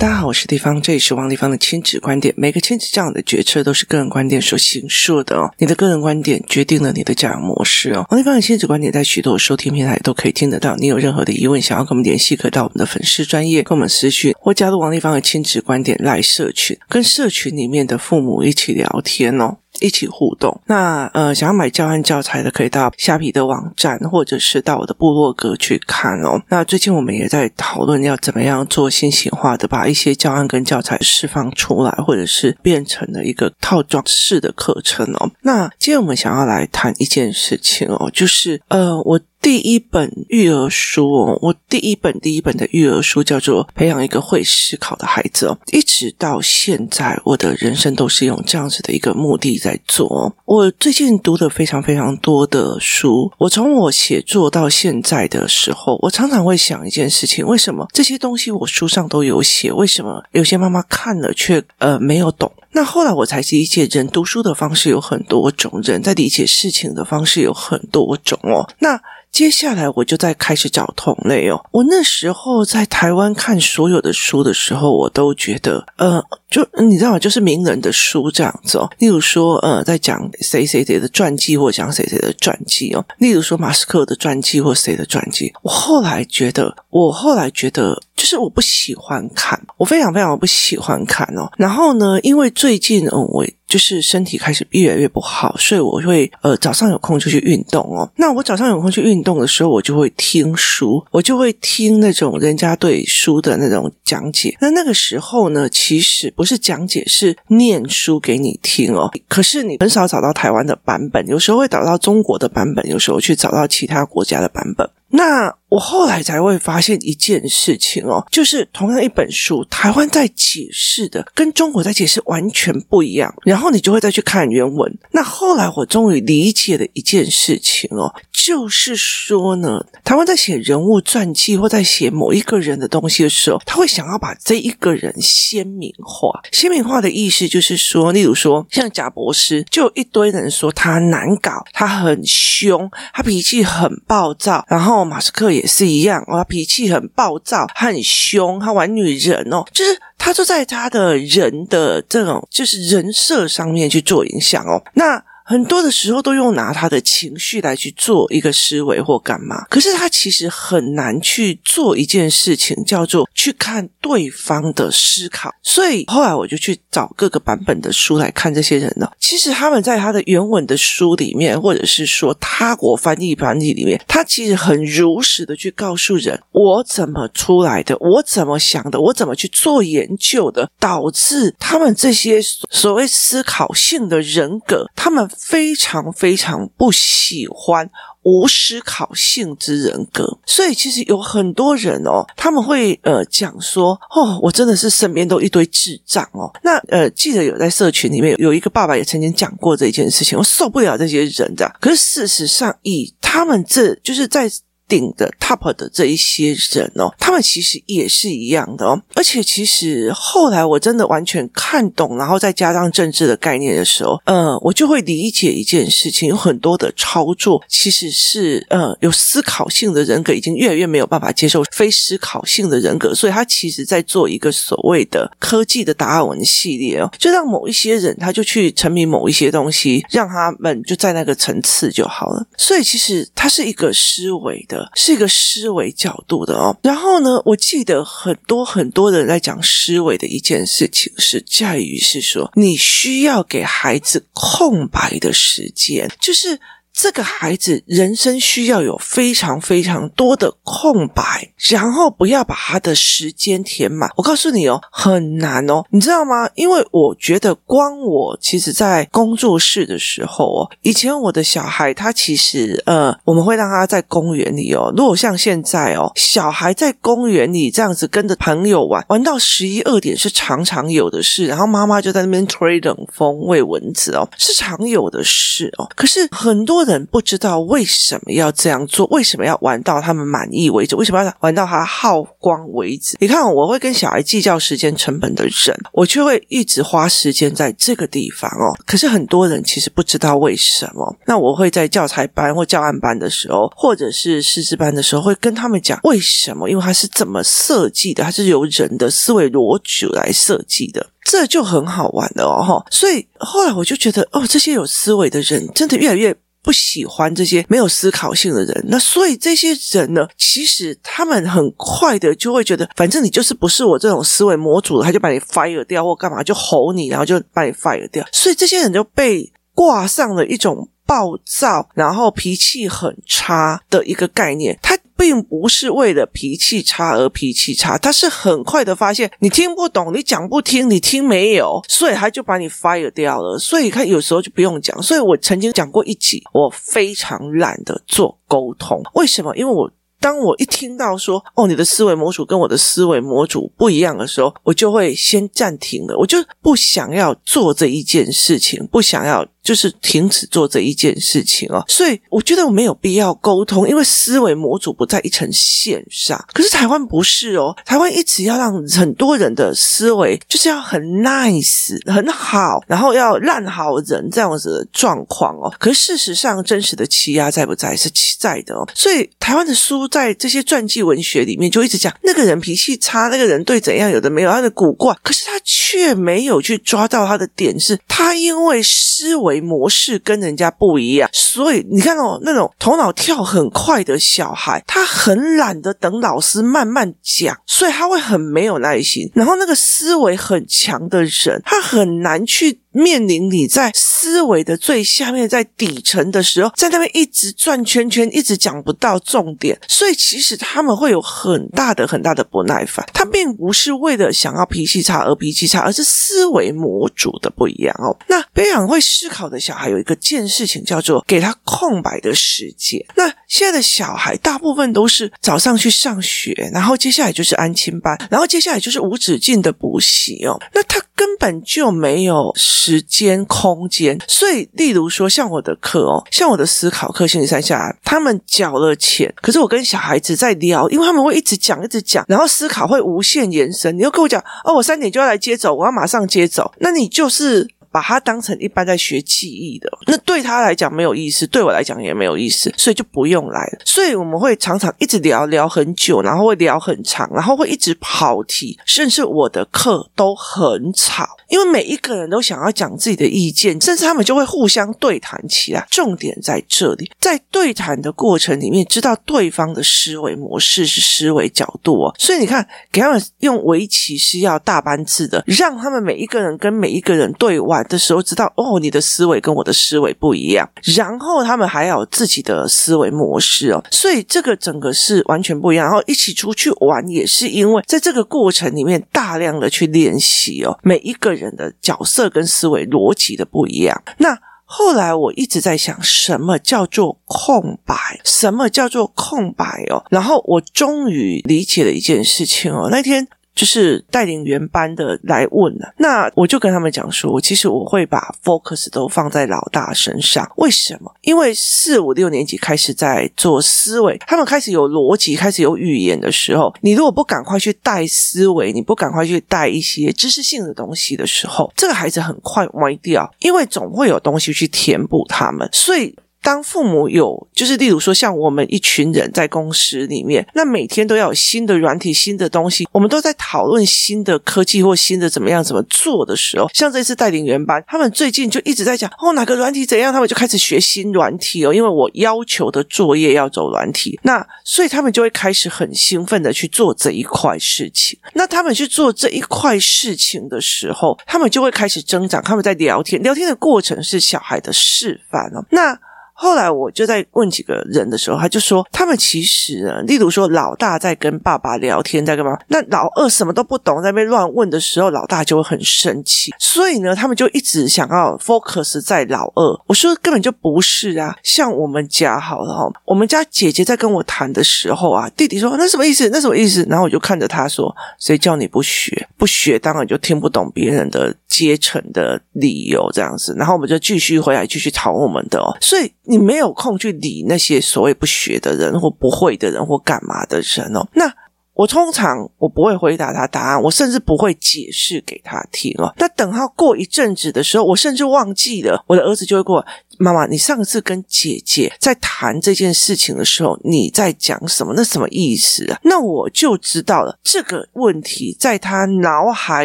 [0.00, 2.32] 大家好，我是地方，这里是王地方的亲子观点。
[2.36, 5.52] 每个亲子教养的决策都是个人观点所形塑的哦。
[5.58, 8.06] 你的个人观点决定了你的教养模式哦。
[8.08, 10.76] 王地方的亲子观点在许多收听平台都可以听得到。
[10.76, 19.56] 你有任何的疑问，想要跟我们联系，可到我们的粉丝专业跟我们私讯，或加入王地方的亲子观点来社群，跟社群里面的父母一起聊天哦。
[19.80, 20.60] 一起互动。
[20.66, 26.40] 那呃，想要买教案教材的，可以到虾皮的网站，或者是到我的部落格去看哦。
[26.48, 35.30] 那最近我们也在讨论要怎么样做新型化的，把一些教案跟教材释放出来，或者是变成了一个套装式的课程哦。
[35.42, 39.20] 那今天我们想要来谈一件事情哦，就是呃，我。
[39.48, 50.36] 第一本育儿书哦，我第一本第一本的育儿书叫做《培养一个会思考的孩子》哦，一直到现在，我的人生都是用这样子的一个目的在做。
[50.44, 59.72] 我最近读了非常非常多的书，我从我写作到现在的时候，我常常会想一件事情：为什么这些东西我书上都有写？
[59.72, 62.52] 为什么有些妈妈看了却呃没有懂？
[62.72, 68.68] 那后来我才理解，人读书的方式有很多种，人在理解事情的方式有很多种哦。
[68.80, 71.64] 那接下来我就在开始找同类哦。
[71.70, 77.18] 我那时候在台湾看所有的书的时候，我都觉得，呃，就你知道吗？
[77.18, 78.90] 就是名人的书这样子哦。
[78.98, 83.04] 例如说，呃，在讲谁谁谁的传记，或讲谁谁的传记哦。
[83.18, 85.52] 例如说，马斯克的传记或谁的传记。
[85.62, 91.48] 我后来觉得，我后来觉得，就是我不喜欢看，我非常非常不喜欢看哦。
[91.56, 93.46] 然后呢，因为最近，嗯，我。
[93.68, 98.10] 就是身体开始越来越不好，所以我会呃早上有空就去运动哦。
[98.16, 104.56] 那我早上有空去运动的时候，我就会听书，我就会听那种人家对书的那种讲解。
[104.60, 109.10] 那那个时候呢，其实不是讲解，是念书给你听哦。
[109.28, 114.88] 可是你很少找到台湾的版本，有时候会找到中国的版本，有时候去找到其他国家的版本。
[115.10, 124.98] 那我后来才会发现一件事情哦，就是同样一本书，台湾在解释的跟中国在解释完全不一样，然后你就会再去看原文。
[125.12, 136.28] 那后来我终于理解了一件事情哦，就是说呢，台湾在写人物传记或在写某一个人的东西的时候，他会想要把这一个人鲜明化。
[136.52, 145.08] 鲜明化的意思就是说，例如说像贾博士，就一堆人说他难搞，他很凶，他脾气很暴躁，然后。
[145.08, 155.22] 马斯克也也是一样，他脾气很暴躁，他很凶，他玩女人哦，就是他就在他的人的这种就是人设上面去做影响哦，那。
[155.48, 165.50] 很多的时候都用拿他的情绪来去做一个思维或干嘛，可是他其实很难去做一件事情，叫做去看对方的思考。
[165.62, 169.10] 所以后来我就去找各个版本的书来看这些人呢。
[169.18, 182.38] 其实他们在他的原文的书里面，或者是说他国翻译翻译里面，他其实很如实的去告诉人我怎么出来的，我怎么想的，我怎么去做研究的，导致他们这些
[182.68, 185.26] 所谓思考性的人格，他们。
[185.38, 187.88] 非常非常不喜欢
[188.22, 196.50] 无思考性之人格，所以其实有很多人哦，他们会呃讲说哦，我真的是身边都一堆智障哦。
[196.62, 201.72] 那呃，记得有在社群里面有一个爸爸也曾经讲过这一件事情，我受不了这些人的。
[201.80, 204.50] 可是事实上，以他们这就是在。
[204.88, 209.00] 顶的 top 的这一些人哦，他们其实也是一样的哦。
[209.14, 232.46] 而且其实后来我真的完全看懂，然后再加上政治的概念的时候，呃，我就会理解一件事情：有很多的操作其实是呃有思考性的人格已经越来越没有办法接受非思考性的人格，所以他其实在做一个所谓的科技的达尔文系列哦，就让某一些人他就去沉迷某一些东西，让他们就在那个层次就好了。
[232.56, 234.77] 所以其实它是一个思维的。
[234.94, 246.60] 是一个思维角度的哦，然后呢，我记得很多很多人在讲思维的一件事情是在于是说，你需要给孩子空白的时间，就是。
[247.00, 254.10] 这个孩子人生需要有非常非常多的空白，然后不要把他的时间填满。
[254.16, 256.50] 我告诉你哦，很难哦，你知道吗？
[256.56, 264.92] 因为我觉得光我其实，在工作室的时候哦，以前我的小孩他其实呃，我们会让他在公园里哦。
[264.96, 275.88] 如果像现在哦，小孩在公园里这样子跟着朋友玩，玩到十一二点是常常有的事，然后妈妈就在那边吹冷风、喂蚊子哦，是常有的事哦。
[275.94, 276.87] 可是很多。
[276.92, 283.16] 人不知道为什么要这样做，为什么要玩到他们满意为止，为什么要玩到他耗光为止？
[283.20, 288.76] 你看，我会跟小孩计较时间成本的人，我却会一直花时间在这个地方哦。
[288.86, 291.16] 可是很多人其实不知道为什么。
[291.26, 301.06] 那我会在教材班或教案班的时候，或者是师资班的时候，会跟他们讲为什么，因为它是怎么设计的，它是由人的思维逻辑来设计的。
[301.24, 306.34] 这就很好玩了哦，所以后来我就觉得，哦，这些有思维的人真的越来越
[306.68, 308.84] 不喜欢这些没有思考性的人。
[308.88, 318.22] 那所以这些人呢，其实他们很快的就会觉得，反正你就是不是我这种思维模组的，他就把你 fire 掉或干嘛，就吼你，然后就把你 fire 掉。
[318.32, 324.78] 所以这些人就被挂上了一种暴躁，然后脾气很差的一个概念。
[324.82, 324.94] 他。
[325.18, 333.58] 并不是为了脾气差而脾气差，他是很快的发现你听不懂，你讲不听，你听没有，所以他就把你 fire 掉了。
[333.58, 335.02] 所以他有时候就不用讲。
[335.02, 339.02] 所以我曾经讲过一集，我非常懒得做沟通。
[339.14, 339.56] 为什么？
[339.56, 349.44] 因为我当我一听到说哦，你的思维模组跟我的思维模组不一样的时候，我就会先暂停了，我就不想要做这一件事情，不想要。
[349.68, 356.42] 就是停止做这一件事情哦，所以我觉得我没有必要沟通，因为思维模组不在一层线上。
[356.54, 365.70] 可是台湾不是哦，台湾一直要让很多人的思维就是要很 nice 很好，然后要烂好人这样子的状况哦。
[365.78, 367.94] 可是事实上，真实的欺压在不在？
[367.94, 368.88] 是在的哦。
[368.94, 379.57] 所以台湾的书在这些传记文学里面就一直讲那个人脾气差，那个人对怎样有的没有他的古怪，可是他却没有去抓到他的点，是他因为思维。
[379.60, 389.30] 模式跟人家不一样，所以你看哦，那种头脑跳很快的小孩，他很懒得等老师慢慢讲，所以他会很没有耐心。
[389.34, 392.80] 然后那个思维很强的人，他很难去。
[392.98, 403.06] 面临你在思维的最下面，在底层的时候，在那边一直转圈圈，一直讲不到重点，所以其实他们会有很大的、很大的不耐烦。
[403.14, 408.16] 他并不是为了想要脾气差而脾气差，而是思维模组的不一样哦。
[408.26, 413.00] 那培养会思考的小孩有一个件事情叫做给他空白的时间。
[413.14, 420.58] 那现在的小孩大部分都是早上去上学，然后接下来就是安亲班，然后接下来就是无止境的补习哦。
[420.74, 422.52] 那他根本就没有。
[422.88, 433.94] 时间、空间，所以，例如说，像我的课哦，像我的思考课，星期三下来，他们缴了钱，可是我跟小孩子在聊，因为他们会一直讲，一直讲，然后思考会无限延伸。
[433.98, 437.68] 你又跟我讲，哦，我三点就要来接走，我要马上接走，那你就是。
[437.90, 443.78] 把它当成一般在学记忆的，那对他来讲没有意思，对我来讲也没有意思，所以就不用来了。
[443.84, 455.86] 所以我们会常常一直聊聊很久，然后会聊很长，然后会一直跑题，甚至我的课都很吵，因为每一个人都想要讲自己的意见，甚至他们就会互相对谈起来。
[455.90, 462.14] 重点在这里，在对谈的过程里面，知道对方的思维模式是思维角度哦。
[462.18, 467.78] 所以你看，给他们用围棋是要大班制的，让他们每一个人跟每一个人对外。
[467.88, 475.86] 的时候知道哦，你的思维跟我的思维不一样，然后他们还有自己的思维模式哦，所以这个整个是完全不一样。
[475.86, 484.02] 然后一起出去玩也是因为在这个过程里面大量的去练习哦，每一个人的角色跟思维逻辑的不一样。
[484.18, 487.94] 那后来我一直在想，什么叫做空白？
[488.24, 490.04] 什么叫做空白哦？
[490.10, 493.26] 然后我终于理解了一件事情哦，那天。
[493.58, 500.48] 就是带领原班的来问了，那我就跟他们讲说，其实我会把 focus 都放在老大身上。
[500.58, 501.12] 为什么？
[501.22, 516.14] 因为四五六年级开始在做思维，他们开始有逻辑，开始有语言的时候，你如果不赶快去带思维，你不赶快去带一些知识性的东西的时候，这个孩子很快歪掉，因为总会有东西去填补他们，所以。
[516.42, 538.18] 当父母有，就是例如说，像我们一群人在公司里面，那每天都要有新的软体、新的东西，我们都在讨论新的科技或新的怎么样怎么做的时候，像这次带领原班，他们最近就一直在讲哦，哪个软体怎样，他们就开始学新软体哦，因为我要求的作业要走软体，那所以他们就会开始很兴奋的去做这一块事情。
[538.34, 542.42] 那他们去做这一块事情的时候，他们就会开始增长。
[542.42, 545.64] 他们在聊天，聊天的过程是小孩的示范哦。
[545.70, 545.98] 那
[546.40, 552.56] 后来我就在问几个人的时候，他就说，他们其实呢，例如说老大在跟爸爸聊天，在干嘛？
[552.68, 556.52] 那老二什么都不懂，在那边乱问的时候，老大就会很生气。
[556.60, 559.80] 所以呢，他们就一直想要 focus 在老二。
[559.86, 566.28] 我说根本就不是啊，像我们家好了哈，我们家姐姐在跟我谈的时候啊，弟弟说那什么意思？
[566.30, 566.86] 那什么意思？
[566.88, 569.28] 然后我就看着他说，谁叫你不学？
[569.36, 575.76] 不学当然就听不懂别人的阶层的理由这样子，然后我们就继续回来继续讨我们的哦。
[575.80, 581.06] 所以你没有空去理那些所谓不学的人或不会的人或干嘛的人哦。
[581.14, 581.32] 那
[581.74, 586.12] 我通常我不会回答他答案，我甚至不会解释给他听哦。
[586.18, 589.86] 那等他过一阵子的时候，我甚至忘记了，我的儿子就会过来。
[590.18, 594.92] 妈妈，你上次跟姐姐在谈这件事情的时候，你在讲什么？
[594.96, 596.00] 那什么意思啊？
[596.02, 599.84] 那我就知道了，这个问题在他脑海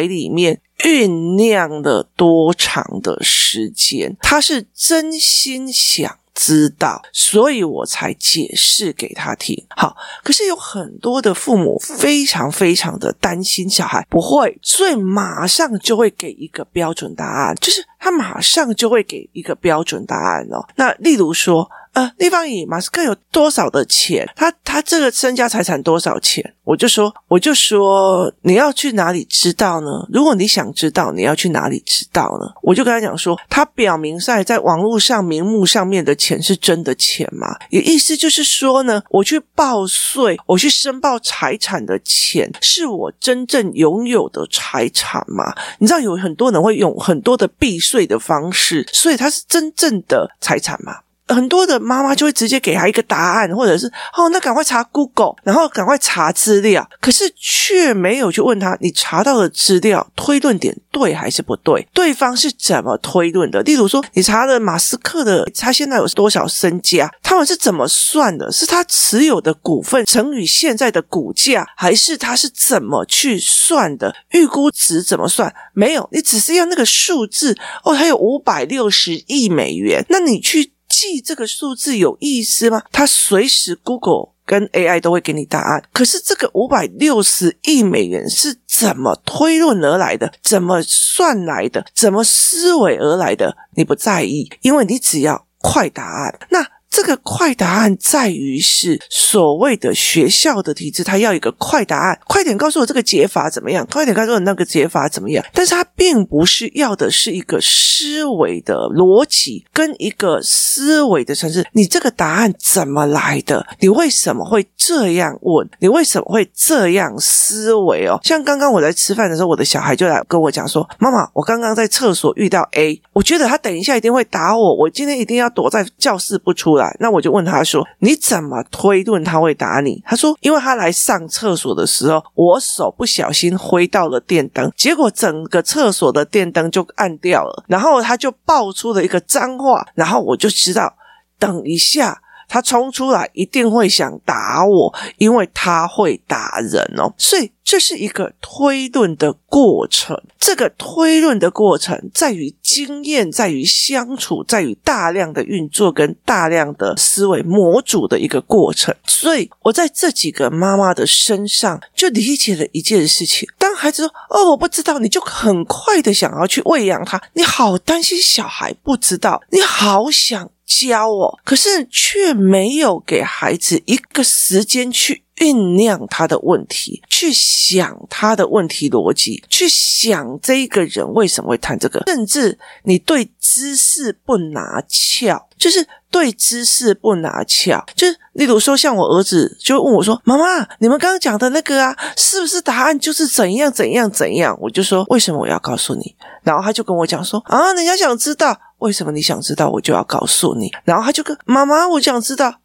[0.00, 4.16] 里面酝酿了多长的时间？
[4.20, 6.18] 他是真心想。
[6.36, 9.64] 知道，所以我才解释给他听。
[9.68, 20.66] 好，可是有很多的父母非常非常的担心小孩不会，所以马上就会给一个标准答案，就是他马上就会给一个标准答案哦。
[20.74, 21.70] 那例如说。
[21.94, 24.28] 呃，立方体马斯克有多少的钱？
[24.36, 26.54] 他他这个身家财产多少钱？
[26.64, 30.04] 我就说，我就说，你要去哪里知道呢？
[30.10, 32.52] 如果你想知道，你要去哪里知道呢？
[32.62, 37.54] 我就跟他讲说，他表明在在网络上名目上面的钱是真的钱吗？
[37.70, 45.54] 也意思就是说呢，我去报税，我去申报财产的钱，是我真正拥有的财产吗？
[45.78, 50.96] 你知道有很多人会用很多的避税的方式，所以他是真正的财产吗？
[51.26, 61.88] 很多的妈妈就会直接给他一个答案，或者是哦，那赶快查 Google，然后赶快查资料，可是却没有去问他，你查到的资料推论点对还是不对？
[61.94, 63.62] 对方是怎么推论的？
[63.62, 68.52] 例如说，你查了马斯克的他现在有多少身家，他们是怎么算的？
[68.52, 74.14] 是他持有的股份乘以现在的股价，还是他是怎么去算的？
[74.32, 75.52] 预估值怎么算？
[75.72, 80.73] 没有，你只是要那个数字哦，他有五百六十亿美元，那你去。
[80.94, 82.82] 记这个数字有意思吗？
[82.92, 85.82] 它随时 Google 跟 AI 都会给你答案。
[85.92, 90.32] 可是这个五百六十亿美元是怎么推论而来的？
[90.42, 91.84] 怎么算来的？
[91.94, 93.56] 怎么思维而来的？
[93.76, 96.38] 你不在意，因为你只要快答案。
[96.50, 96.73] 那。
[96.94, 105.44] 这个快答案在于是所谓的学校的体制，它要一个快答案，快点告诉我这个解法怎么样，快点告诉我那个解法怎么样。
[105.52, 111.66] 但是它并不是要的是一个思维的逻辑跟一个思维的程式。
[111.72, 113.66] 你这个答案怎么来的？
[113.80, 115.68] 你为什么会这样问？
[115.80, 118.20] 你为什么会这样思维哦？
[118.22, 137.64] 像刚刚我在吃饭的时候，我的小孩就来跟我讲说：“妈妈，我刚刚在厕所遇到 A，我觉得他等一下一定会打我，我今天一定要躲在教室不出来。”那我就问他说：“你怎么推论他会打你？”他说：“因为他来上厕所的时候，我手不小心挥到了电灯，结果整个厕所的电灯就暗掉了。
[137.68, 140.94] 然后他就爆出了一个脏话，然后我就知道，
[141.38, 147.12] 等一下他冲出来一定会想打我，因为他会打人哦。
[147.16, 158.94] 所以。”这是一个推论的过程，这个推论的过程在于经验，在于相处，在于大量的运作跟大量的思维模组的一个过程。
[159.06, 175.23] 所以我在这几个妈妈的身上就理解了一件事情：当孩子说“哦，我不知道”，你就很快的想要去喂养他，你好担心小孩不知道，你好想教哦，可是却没有给孩子一个时间去。
[175.36, 196.14] 酝酿他的问题，去想他的问题逻辑，去想这一个人为什么会谈这个，甚至你对知识不拿翘，就是对知识不拿翘，就是例如说，像我儿子就问我说：“妈妈，你们刚刚讲的那个啊，是不是答案就是怎样怎样怎样？”我就说：“为什么我要告诉你？”
[196.44, 202.60] 然后他就跟我讲说：“啊，人家想知道为什么你想知道，我就要告诉你。”然后他就跟妈妈，我想知道。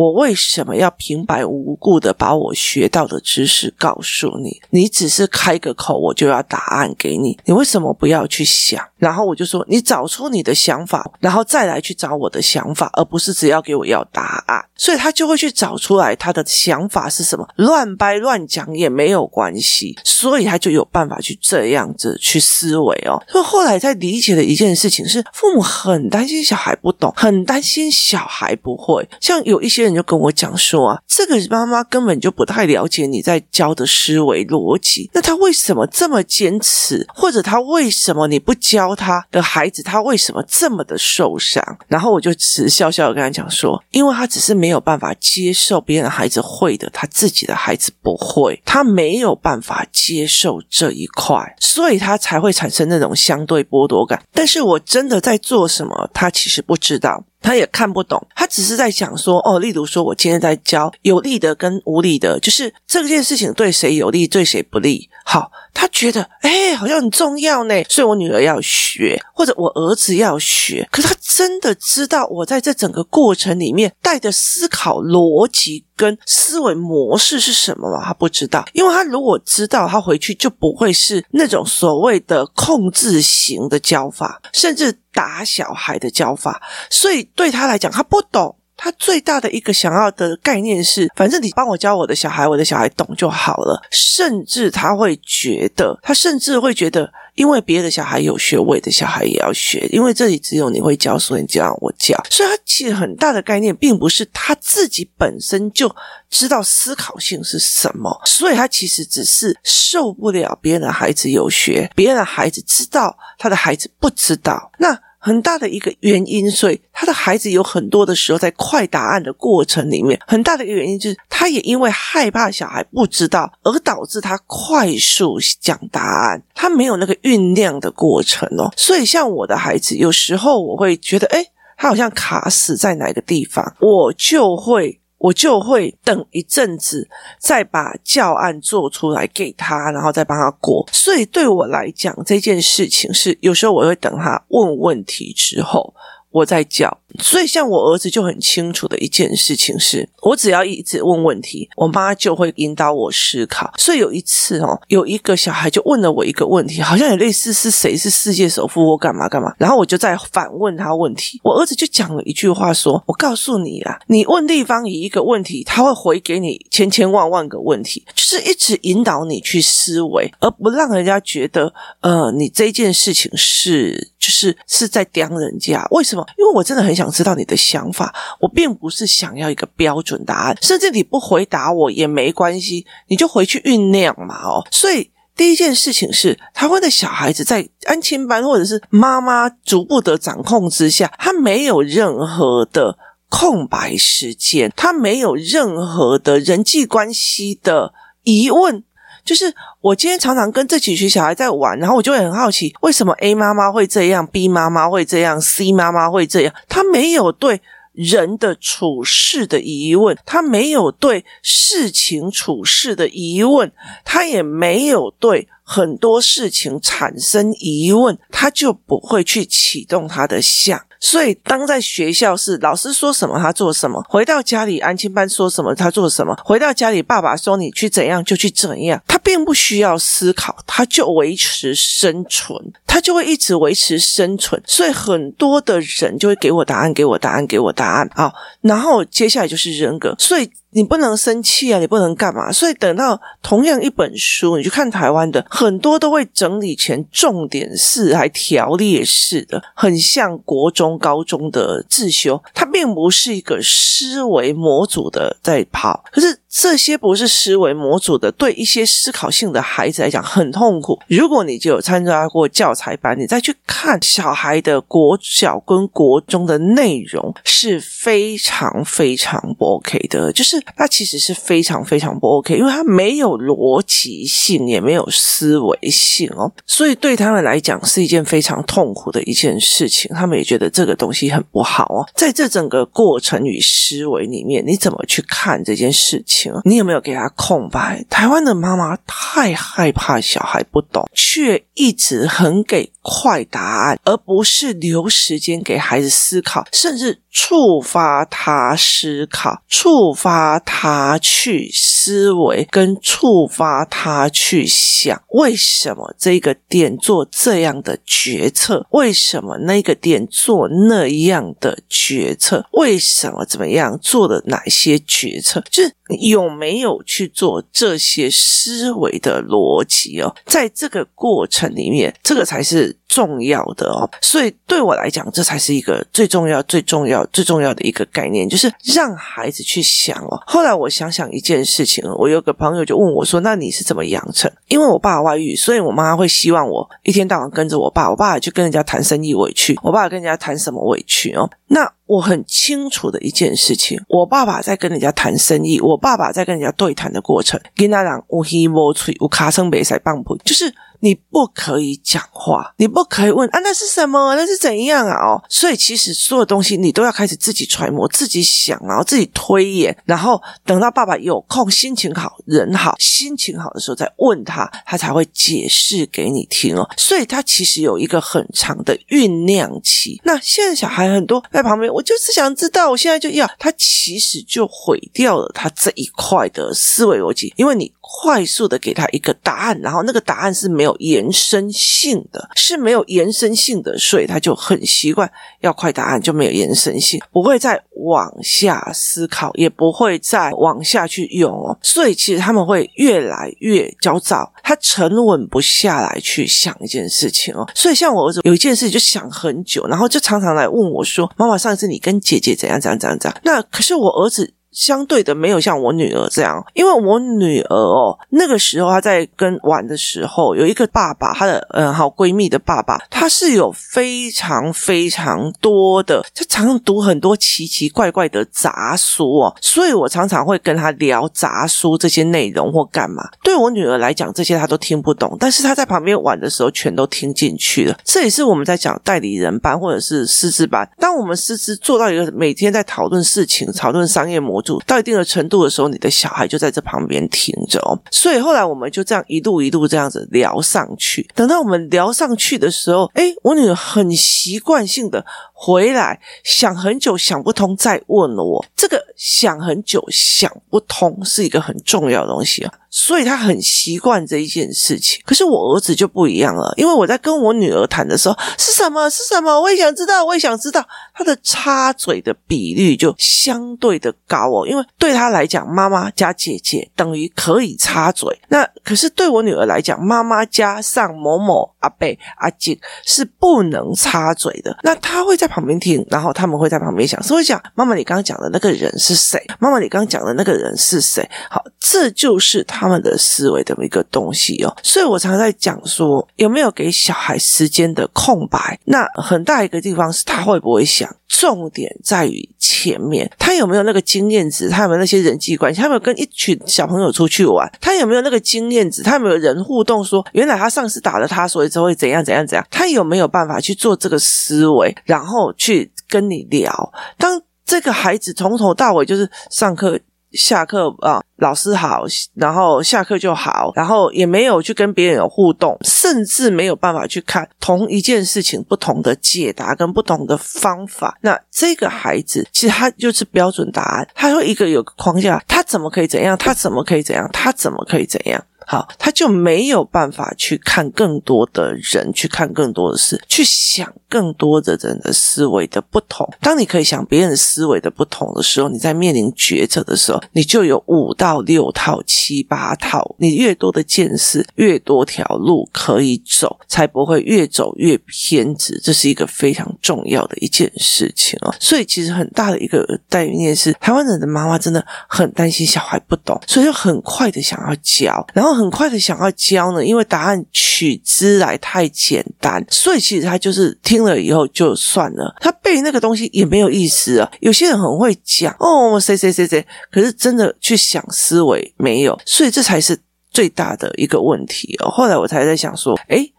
[0.00, 4.58] 我为什么要平白无故的把我学到的知识告诉你？
[4.70, 7.38] 你只是开个口，我就要答案给你。
[7.44, 8.82] 你为什么不要去想？
[8.96, 14.64] 然后我就说，你找出你的想法，然后再来去找我的想法，而不是只要给我要答案。
[14.74, 19.98] 所以他就会去找出来他的想法是什么，乱掰乱讲也没有关系。
[20.02, 23.22] 所以他就有办法去这样子去思维哦。
[23.28, 29.06] 所以后来在理解的一件事情是，父母很担心小孩不懂，很担心小孩不会。
[29.20, 29.89] 像有一些。
[29.90, 35.10] 你就跟我讲说啊，这个妈妈根本就不太了解你在教的思维逻辑。
[35.12, 37.06] 那他为什么这么坚持？
[37.14, 41.62] 或者他为什么你不教他的孩子，他为什么这么的受伤？
[41.88, 54.22] 然后我就只笑笑的跟他讲说，因为他只是没有办法接受别人的孩子会的，他自己的孩子不会，他没有办法接受这一块，所以他才会产生那种相对剥夺感。
[54.32, 57.24] 但是我真的在做什么，他其实不知道。
[57.40, 65.08] 他也看不懂，他只是在想说哦，例如说，我今天在教有利的跟无利的，就是这件事情对谁有利，对谁不利。
[65.24, 70.88] 好，他觉得哎，好像很重要呢，所以我女儿要学，或者我儿子要学。
[70.90, 78.04] 可是他真的知道我在这整个过程里面带的思考逻辑跟思维模式是什么吗？
[78.04, 86.60] 他不知道，因为他如果知道，他回去就不会是那种所谓的控制型的教法，甚至打小孩的教法。
[86.90, 88.56] 所以对他来讲，他不懂。
[88.82, 93.78] 他最大的一个想要的概念是，反正你帮我教我的小孩，我的小孩懂就好了。
[93.90, 102.18] 甚至他会觉得，他甚至会觉得，因为别的小孩有学，我的小孩也要学，因为这里只有你会教，所以你就让我教。
[102.30, 105.94] 所以，他其实很大的概念，并不是他自己本身就
[106.30, 114.72] 知道思考性是什么，所以他其实只是受不了别人的孩子有学，别人的孩子知道，他的孩子不知道。
[114.78, 114.98] 那。
[115.22, 128.72] 很大的一个原因，所以他的孩子有很多的时候在快答案的过程里面，很大的一个原因就是，他也因为害怕小孩不知道，而导致他快速讲答案，他没有那个酝酿的过程哦。
[128.76, 131.44] 所以像我的孩子，有时候我会觉得，诶，
[131.76, 134.99] 他好像卡死在哪个地方，我就会。
[135.20, 137.08] 我就会等一阵子，
[137.38, 140.84] 再把教案做出来给他，然后再帮他过。
[140.92, 145.94] 所以对我来讲，这件事情是有时候我会等他问问题之后。
[146.30, 153.72] 我在教，所以像我儿子就很清楚的一件事情是，我只要一直问问题，我妈就会引导我思考。
[153.76, 161.40] 所以有一次哦，有一个小孩就问了我一个问题，好像也类似是谁是世界首富或干嘛干嘛，然后我就在反问他问题。
[161.42, 175.84] 我儿子就讲了一句话说：“我告诉你啊，你问地方一个问题，他会回给你千千万万个问题，就是一直引导你去思维，而不让人家觉得呃，你这件事情是就是是在刁人家。
[175.90, 176.24] 为什么？
[176.36, 184.64] 因为我真的很想知道你的想法，我并不是想要一个标准答案，甚至你不回答我也没关系，你就回去酝酿嘛哦。
[184.70, 192.98] 所以第一件事情是，台湾的小孩子在安亲班或者是妈妈逐步的掌控之下，他没有任何的
[193.30, 198.84] 空白时间，他没有任何的人际关系的疑问。
[199.24, 206.54] 就是我今天常常跟这几群小孩在玩，然后我就会很好奇，为什么 A 妈妈会这样，B 妈妈会这样，C 妈妈会这样？
[206.68, 207.60] 他没有对
[207.92, 213.72] 人的处事的疑问，他没有对事情处事的疑问，
[214.04, 220.80] 他也没有对很多事情产生疑问，他就不会去启动他的想。
[220.98, 229.00] 所以，当在学校是老师说什么，他做什么；回到家里，安亲班说什么，他做什么；回到家里，爸爸说你去怎样就去怎样。
[229.06, 234.60] 他并不需要思考，他就维持生存，他就会一直维持生存。
[234.66, 238.10] 所以，很多的人就会给我答案，给我答案，给我答案。
[238.14, 240.16] 啊，然后接下来就是人格。
[240.18, 240.50] 所以。
[240.72, 242.50] 你不能生气啊，你不能干嘛？
[242.52, 256.38] 所以等到同样一本书，你去看台湾的很多都会整理前重点式还条列式的，很像国中高中的自修，它并不是一个思维模组的在跑，可是。
[256.50, 260.98] 这些不是思维模组的，对一些思考性的孩子来讲很痛苦。
[261.06, 270.32] 如果你就有参加过教材班，你再去看小孩的国小跟国中的内容，是非常非常不 OK 的。
[270.32, 276.50] 就是它其实是非常非常不 OK，因为它没有逻辑性，也没有思维性哦。
[276.66, 280.10] 所以对他们来讲是一件非常痛苦的一件事情。
[280.16, 282.04] 他们也觉得这个东西很不好哦。
[282.16, 286.39] 在这整个过程与思维里面，你怎么去看这件事情？
[286.64, 288.04] 你有没有给他空白？
[288.08, 301.70] 台湾的妈妈太害怕小孩不懂，却一直很给快答案，而不是留时间给孩子思考，甚至触发他思考，触发他去
[302.00, 308.86] 思维，跟触发他去想，为什么这个点做这样的决策？
[308.90, 312.64] 为什么那个点做那样的决策？
[312.72, 315.62] 为什么怎么样做的哪些决策？
[315.70, 315.92] 就是。
[316.18, 320.34] 有没有去做这些思维的逻辑哦？
[320.44, 324.10] 在这个过程里面，这个才是重要的哦。
[324.20, 330.42] 所以对我来讲，这才是一个最重要、最重要、最重要的一个概念，就是让孩子去想哦。
[330.48, 338.10] 后来我想想一件事情，我有个朋友就问我说：“那你是怎么养成？”因为我爸外遇，所以我妈会希望我一天到晚跟着我爸。
[338.10, 341.50] 我爸去跟人家谈生意委屈，我爸跟人家谈什么委屈哦？
[341.68, 341.90] 那。
[342.10, 350.74] 我很清楚的一件事情，我爸爸在跟人家谈生意，我爸爸在跟人家对谈的过程，跟他讲无希无吹，无卡声没塞棒谱，就是。
[351.02, 354.36] 你不可以讲话，你不可以问啊，那是什么？
[354.36, 355.14] 那是怎样啊？
[355.14, 366.86] 哦，所以其实所有东西你都要开始自己揣摩、自己想，然后自己推演，然后等到爸爸有空、心情好、人好、心情好的时候再问他，他才会解释给你听哦。
[366.98, 370.20] 所以他其实有一个很长的酝酿期。
[370.22, 377.92] 那现在小孩很多在旁边，我就是想知道，我现在就要，他其实就毁掉了他这一块的思维逻辑，因为你。
[378.22, 391.78] 快速的给他一个答案，然后那个答案是没有延伸性的，是没有延伸性的，所以他就很习惯要快答案，就没有延伸性，不会再往下思考，也不会再往下去用哦。
[391.80, 397.66] 所以其实他们会越来越焦躁，他沉稳不下来去想一件事情哦。
[397.74, 404.52] 所以像我儿子有一件事就想很久，然后就常常来问我说：“妈妈，上次你跟姐姐怎样怎样怎样怎样？”那可是我儿子。
[404.72, 423.28] 相对的没有像我女儿这样，因为我女儿哦，那个时候她在跟玩的时候，有一个爸爸，她的嗯好闺蜜的爸爸，他是有非常非常多的，他常常读很多奇奇怪怪的杂书哦，所以我常常会跟他聊杂书这些内容或干嘛。
[423.42, 427.98] 对我女儿来讲，这些她都听不懂，但是她在旁边玩的时候，全都听进去了。
[428.04, 434.84] 这也是我们在讲代理人班或者是师资班，当我们师资做到一个每天在讨论事情、讨论商业模式式。
[434.86, 437.98] 到一定的程度的时候，你的小孩就在这旁边听着哦。
[438.10, 441.28] 所以后来我们就这样一路一路这样子聊上去。
[441.34, 448.64] 等到我们聊上去的时候，诶，我女儿很习惯性的回来，想很久想不通，再问了我。
[448.76, 452.72] 这个想很久想不通是一个很重要的东西啊。
[452.92, 456.74] 所以他很习惯这一件事情，可是我儿子就不一样了。
[456.76, 459.08] 因为我在跟我女儿谈的时候，是什么？
[459.08, 459.60] 是什么？
[459.60, 460.84] 我也想知道，我也想知道。
[461.14, 468.28] 他的插嘴的比率就相对的高我，因为对他来讲，妈妈加姐姐等于可以插嘴。
[468.48, 474.76] 那可是对我女儿来讲，妈妈加上某某阿贝阿静是不能插嘴的。
[474.82, 479.40] 那他会在旁边听，然后他们会在旁边想，所以讲妈妈，你刚刚讲的那个人是谁？
[479.60, 481.24] 妈妈，你刚刚讲的那个人是谁？
[481.48, 482.80] 好，这就是他。
[482.80, 488.80] 他们的思维的一个东西哦，所以我常常在讲说，有没有给小孩时间的空白？
[488.86, 494.68] 那很大一个地方是他会不会想，重点在于前面，他有没有那个经验值？
[494.68, 495.80] 他有没有那些人际关系？
[495.80, 497.70] 他有没有跟一群小朋友出去玩？
[497.80, 499.02] 他有没有那个经验值？
[499.02, 500.04] 他有没有人互动？
[500.04, 502.64] 说原来他上次打了他，所以就会怎样怎样怎样？
[502.70, 506.92] 他有没有办法去做这个思维，然后去跟你聊？
[507.18, 509.98] 当这个孩子从头到尾就是上课。
[510.32, 521.18] 下课啊，老师好，然后下课就好，然后也没有去跟别人有互动，甚至没有办法去看同一件事情不同的解答跟不同的方法。
[521.22, 526.36] 那这个孩子其实他就是标准答案，他会一个有个框架，他怎么可以怎样？
[526.38, 527.28] 他怎么可以怎样？
[527.32, 528.42] 他怎么可以怎样？
[528.70, 536.32] 好，他就没有办法去看更多的人，去看更多的事，去想更多的人的思维的不同。
[536.40, 543.16] 当你可以想别人思维的不同的时候，你在面临抉择的时候，你就有五到六套、七八套。
[543.18, 548.80] 你越多的见识，越多条路可以走，才不会越走越偏执。
[548.84, 551.52] 这是一个非常重要的一件事情哦。
[551.58, 558.59] 所以，其实很大的一个概念是，台湾人的妈妈真的很担心小孩不懂，所以就很快的想要教，然后。
[558.60, 567.30] 很快的想要教呢，因为答案取之来太简单，所以其实他就是听了以后就算了，他背那个东西也没有意思啊。
[567.40, 572.98] 有些人很会讲哦，谁谁谁谁，可是真的去想思维没有，所以这才是
[573.30, 574.90] 最大的一个问题哦。
[574.90, 576.32] 后来我才在想说，诶。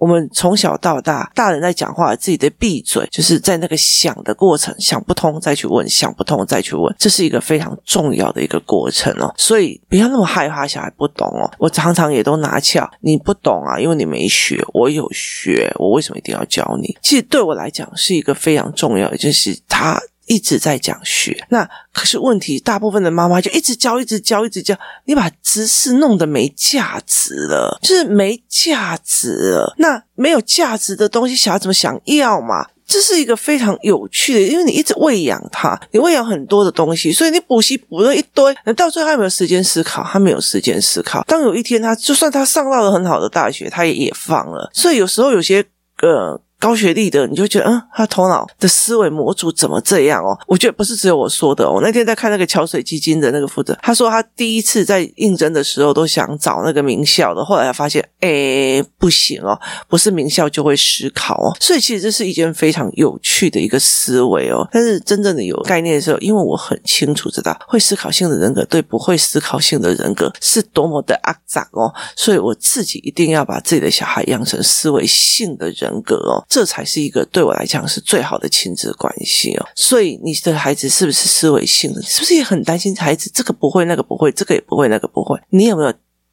[0.00, 9.34] 我们从小到大，大人在讲话，自己得闭嘴，就是在那个想的过程，想不通再去问，想不通再去问，这是一个非常重要的一个过程哦。
[9.36, 11.50] 所以不要那么害怕小孩不懂哦。
[11.58, 16.96] 我常常也都拿翘，你不懂啊，因为你没学，我有学，我为什么一定要教你？
[17.02, 20.00] 其实对我来讲是一个非常重要的，就是他。
[20.28, 29.74] 一直在讲学，那可是问题，大部分的妈妈就一直教，一直教，一直教，你把知识弄得没价值了，就是没价值了。
[29.78, 32.66] 那没有价值的东西，小孩怎么想要嘛？
[32.86, 40.02] 这是一个非常有趣的，因为你一直喂养他，你喂养很多的东西，所以你补习补了一堆，那到最后他有没有时间思考？
[40.04, 41.22] 他没有时间思考。
[41.26, 44.70] 当有一天他就算他上到了很好的大学，他也也放了。
[44.72, 45.64] 所以有时候有些
[46.02, 46.40] 呃。
[46.58, 50.38] 高学历的，你就觉得，嗯，他头脑的思维模组怎么这样哦？
[50.46, 51.72] 我觉得不是只有我说的哦。
[51.74, 61.56] 我那天在看那个桥水基金的那个负责，他说他第一次在应征的时候都想找那个名校的，后来发现，诶不行哦，不是名校就会思考哦。
[61.60, 64.66] 所以其实这是一件非常有趣的一个思维哦。
[64.72, 79.66] 但是真正的有概念的时候，因为我很清楚知道会思考性的人格对不会思考性的人格是多么的肮脏哦，所以我自己一定要把自己的小孩养成思维性的人格哦，这才是一个对我来讲是最好的亲子关系哦。
[79.74, 82.02] 所以你的孩子是不是思维性的？
[82.02, 85.38] 是不是也很担心孩子这个不会，那个不会，这个也不会，那个不会？
[85.50, 85.92] 你有没有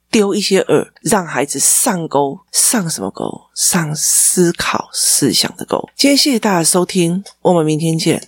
[0.10, 2.40] 丢一些饵，让孩子上钩？
[2.52, 3.30] 上什么钩？
[3.54, 5.90] 上思考思想的钩。
[5.96, 8.26] 今天谢谢大家收听，我们明天见。